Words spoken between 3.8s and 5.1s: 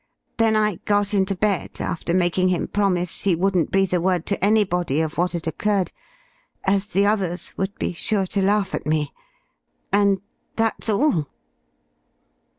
a word to anybody